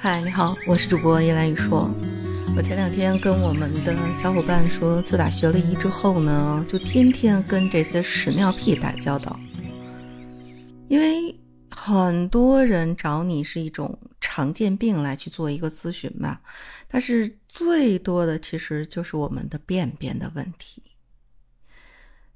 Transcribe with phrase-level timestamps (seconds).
[0.00, 1.90] 嗨，你好，我是主播叶兰雨说。
[2.56, 9.38] 我前两天跟我们的小伙伴说，自打学了医之后呢，就天天跟这些屎尿屁打交道。
[10.86, 11.36] 因为
[11.68, 16.38] 很多人找你是一种常见病来去做一个咨询嘛，
[16.86, 20.80] 但是最多的其实就是我们的便便的问题。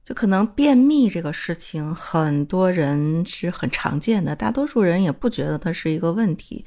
[0.03, 6.65] 就可能便秘这个事情，很多人是很常见的，大多数人也不觉得它是一个问题。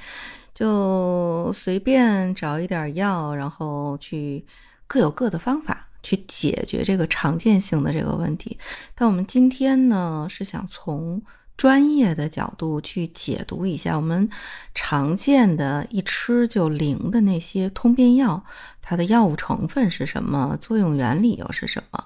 [0.55, 4.43] 就随便找一点药，然后去
[4.87, 8.57] 各有各的方法去解决这个常见性的这个问题。
[8.95, 11.21] 但我们今天呢，是想从
[11.57, 14.29] 专业的角度去解读一下我们
[14.73, 18.43] 常见的一吃就灵的那些通便药，
[18.81, 22.05] 它的药物成分是什么，作用原理又是什么，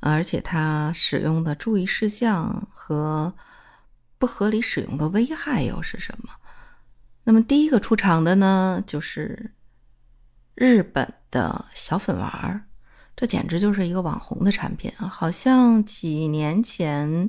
[0.00, 3.32] 而且它使用的注意事项和
[4.18, 6.27] 不合理使用的危害又是什么。
[7.28, 9.52] 那么第一个出场的呢，就是
[10.54, 12.64] 日本的小粉丸儿，
[13.14, 15.06] 这简直就是一个网红的产品啊！
[15.06, 17.28] 好像几年前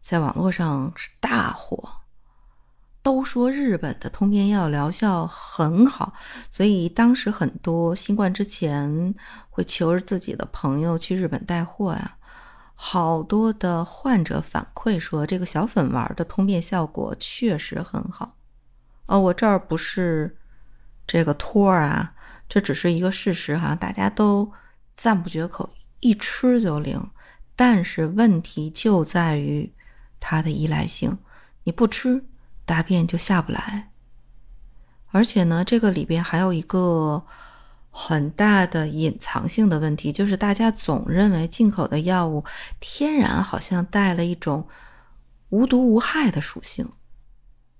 [0.00, 1.76] 在网络上是大火，
[3.02, 6.12] 都说日本的通便药疗效很好，
[6.48, 9.12] 所以当时很多新冠之前
[9.50, 12.16] 会求着自己的朋友去日本带货呀。
[12.76, 18.36] 好多的患者反馈说，这个小粉丸的通便效果确实很好。
[19.06, 20.38] 哦，我这儿不是
[21.06, 22.14] 这个托儿啊，
[22.48, 24.52] 这只是一个事实哈，大家都
[24.96, 27.10] 赞不绝口，一吃就灵。
[27.54, 29.72] 但是问题就在于
[30.18, 31.18] 它的依赖性，
[31.64, 32.24] 你不吃
[32.64, 33.90] 大便就下不来。
[35.10, 37.22] 而且呢，这个里边还有一个
[37.90, 42.42] 很大的隐藏性的问题，就是大家总认为进口的药物
[42.80, 44.66] 天然好像带了一种
[45.50, 46.88] 无毒无害的属性。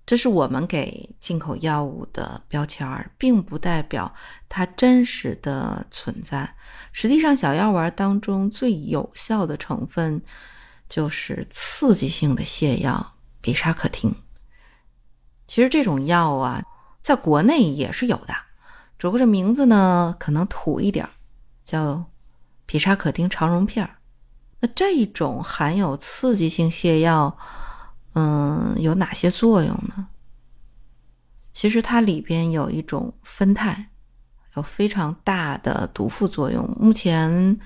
[0.05, 4.12] 这是我们给进口药物的标签儿，并不代表
[4.48, 6.56] 它真实的存在。
[6.91, 10.21] 实际上，小药丸当中最有效的成分
[10.88, 14.12] 就是刺激性的泻药比沙可汀。
[15.47, 16.62] 其实这种药啊，
[17.00, 18.34] 在国内也是有的，
[18.98, 21.09] 只不过这名字呢可能土一点，
[21.62, 22.04] 叫
[22.66, 23.98] 比沙可汀肠溶片儿。
[24.59, 27.38] 那这种含有刺激性泻药。
[28.15, 30.09] 嗯，有哪些作用呢？
[31.50, 33.87] 其实它里边有一种酚酞，
[34.56, 36.67] 有非常大的毒副作用。
[36.78, 37.59] 目前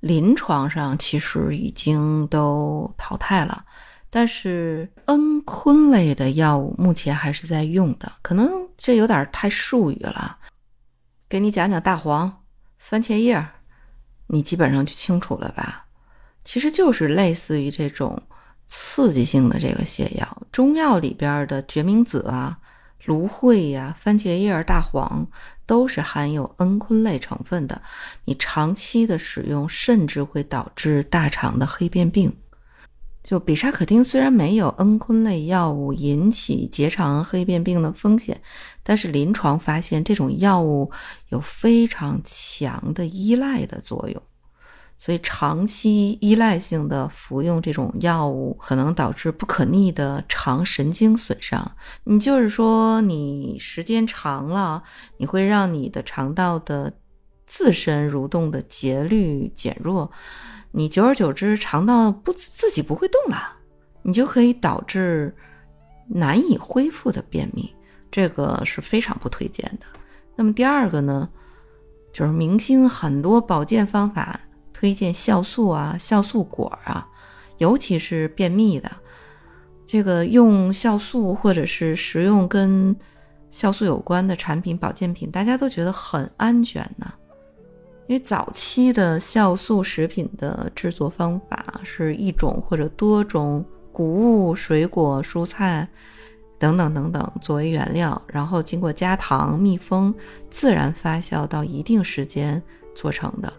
[0.00, 3.64] 临床上其实已经都淘汰了，
[4.10, 8.12] 但是蒽醌类的药物目前还是在用的。
[8.22, 10.38] 可能这有点太术语了，
[11.28, 12.44] 给你讲讲大黄、
[12.78, 13.44] 番茄叶，
[14.26, 15.86] 你基本上就清楚了吧？
[16.44, 18.22] 其实就是类似于这种。
[18.66, 22.58] 刺激性的这个泻药，中药里边的决明子啊、
[23.04, 25.26] 芦荟呀、番茄叶、大黄
[25.66, 27.82] 都是含有蒽醌类成分的。
[28.24, 32.36] 你长期的使用，甚至会导致大肠的黑变病。
[33.22, 38.40] 就比沙可汀虽然没有蒽醌类药物引起结肠黑变病的风险，
[38.82, 40.90] 但是临床发现这种药物
[41.28, 44.20] 有非常强的依赖的作用。
[45.02, 51.72] 所以，长期依赖性的服用这种药物，可能导致不可逆的肠神经损伤。
[52.04, 54.84] 你就是说，你时间长了，
[55.16, 56.92] 你会让你的肠道的
[57.46, 60.08] 自身蠕动的节律减弱，
[60.70, 63.54] 你久而久之，肠道不自己不会动了，
[64.02, 65.34] 你就可以导致
[66.06, 67.74] 难以恢复的便秘，
[68.08, 69.86] 这个是非常不推荐的。
[70.36, 71.28] 那么第二个呢，
[72.12, 74.38] 就是明星很多保健方法。
[74.82, 77.06] 推荐酵素啊，酵素果啊，
[77.58, 78.90] 尤其是便秘的，
[79.86, 82.96] 这个用酵素或者是食用跟
[83.52, 87.06] 酵素有关的产品、保健品，大家都觉得很安全呢。
[88.08, 95.88] 因为早期的酵素食品的制作方法是一种或者多种谷物、水果、蔬菜
[96.58, 100.12] 等等等等作为原料，然后经过加糖、密封、
[100.50, 102.60] 自然发酵到一定时间
[102.96, 103.52] 做成的。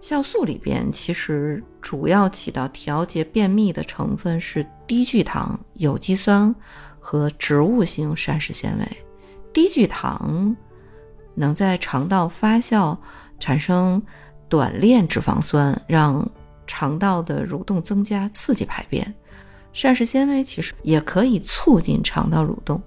[0.00, 6.54] 酵素里边其实主要起到调节便秘的成分是低聚糖、有机酸
[6.98, 9.04] 和植物性膳食纤维。
[9.52, 10.56] 低聚糖
[11.34, 12.96] 能在肠道发酵
[13.38, 14.02] 产生
[14.48, 16.28] 短链脂肪酸，让
[16.66, 19.14] 肠道的蠕动增加，刺激排便。
[19.72, 22.80] 膳食纤维其实也可以促进肠道蠕动。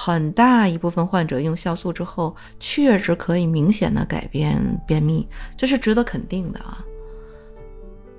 [0.00, 4.56] 很大一部分患者用酵素之后，确实可以明显的改变
[4.86, 6.78] 便秘，这是值得肯定的啊。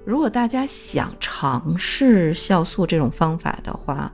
[0.04, 4.12] 如果大家想尝试酵素这种方法的话，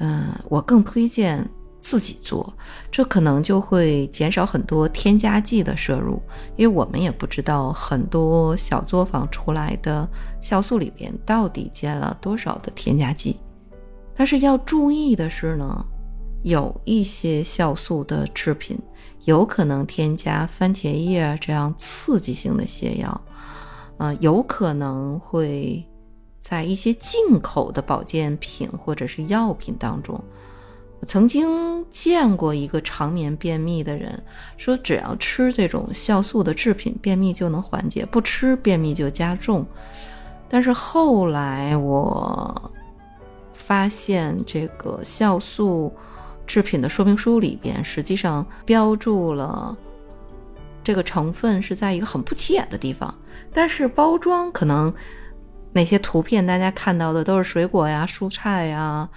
[0.00, 1.42] 嗯，我更推荐
[1.80, 2.52] 自己做，
[2.90, 6.20] 这可能就会减少很多添加剂的摄入，
[6.56, 10.06] 因为我们也不知道很多小作坊出来的
[10.42, 13.40] 酵素里边到底加了多少的添加剂。
[14.14, 15.86] 但是要注意的是呢，
[16.42, 18.78] 有一些酵素的制品
[19.24, 23.20] 有可能添加番茄叶这样刺激性的泻药，
[23.98, 25.84] 呃，有可能会
[26.40, 30.20] 在一些进口的保健品或者是药品当中。
[30.98, 34.22] 我曾经见过一个常年便秘的人
[34.56, 39.66] 说，只要吃这种酵素的制品，便秘就能缓解；不吃，便秘就加重。
[40.48, 42.70] 但是后来我
[43.52, 45.92] 发现，这个酵素
[46.46, 49.76] 制品的说明书里边，实际上标注了
[50.84, 53.14] 这个成分是在一个很不起眼的地方，
[53.52, 54.92] 但是包装可能
[55.72, 59.08] 那些图片大家看到的都是水果呀、蔬菜呀。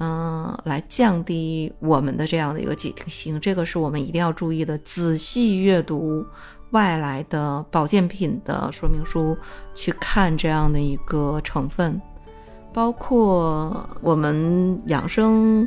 [0.00, 4.78] 嗯，来降低我们的这样的一个警惕性，这个是我们一定要注意的。
[4.78, 6.24] 仔细阅读
[6.70, 9.36] 外来的保健品的说明书，
[9.74, 12.00] 去看这样的一个成分，
[12.72, 15.66] 包括我们养生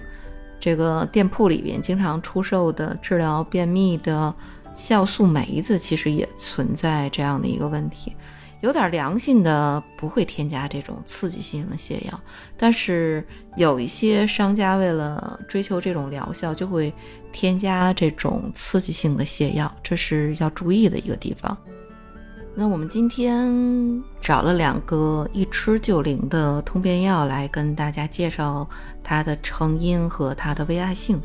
[0.62, 4.34] 这个店铺里边经常出售的治疗便秘的
[4.76, 8.16] 酵素梅子，其实也存在这样的一个问题。
[8.62, 12.22] 有点良心的不会添加这种刺激性的泻药，
[12.56, 13.26] 但是
[13.56, 16.94] 有一些商家为了追求这种疗效，就会
[17.32, 21.58] 添加这种刺激性的泻药，这是要注意的一个地方。
[22.54, 28.68] 那我们今天找了两个一吃就灵的通便药来跟大家介绍
[29.02, 31.20] 它的成因和它的危害性。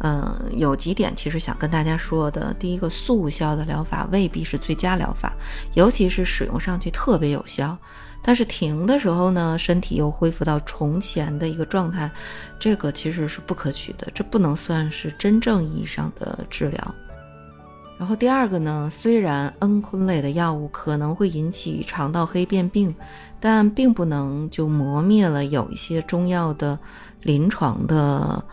[0.00, 2.52] 嗯，有几点其实想跟大家说的。
[2.58, 5.32] 第一个，速效的疗法未必是最佳疗法，
[5.74, 7.78] 尤其是使用上去特别有效，
[8.20, 12.10] 但是停的时候呢，身体又恢复到从前的一个状态，
[12.60, 16.94] 这个其实是不可取的，这不能算是真正意义上的治疗。
[17.98, 22.94] 然后第二个呢，虽然恩醌类的药物可能会引起肠道黑变病，
[23.40, 26.78] 但并不能就磨灭了有一些中药的
[27.22, 28.44] 临床的。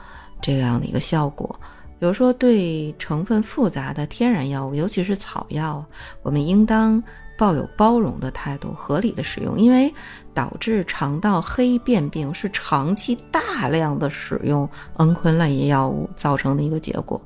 [0.46, 1.58] 这样的一个效果，
[1.98, 5.82] 比如说对成分复杂的天然药物，尤其是草药，
[6.22, 7.02] 我们应当
[7.38, 9.90] 抱有包容的态度，合理的使用，因为
[10.34, 14.68] 导致肠道黑变病是长期大量的使用
[14.98, 17.22] 恩醌类药物造成的一个结果。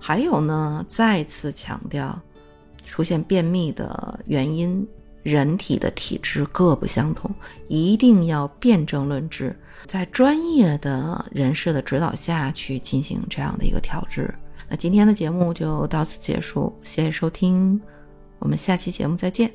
[0.00, 2.18] 还有呢，再次强调，
[2.84, 4.84] 出现便秘的原因。
[5.22, 7.30] 人体的体质各不相同，
[7.68, 9.54] 一定要辩证论治，
[9.86, 14.34] 在专业的人士的指导下去进行这样的一个调治。
[14.66, 17.78] 那今天的节目就到此结束，谢谢收听，
[18.38, 19.52] 我们下期节目再见。